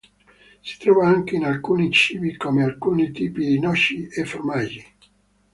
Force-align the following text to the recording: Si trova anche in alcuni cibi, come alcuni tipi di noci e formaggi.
Si 0.63 0.79
trova 0.79 1.07
anche 1.07 1.35
in 1.35 1.45
alcuni 1.45 1.91
cibi, 1.91 2.35
come 2.35 2.63
alcuni 2.63 3.11
tipi 3.11 3.45
di 3.45 3.59
noci 3.59 4.07
e 4.07 4.25
formaggi. 4.25 4.83